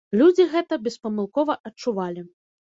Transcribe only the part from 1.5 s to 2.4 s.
адчувалі.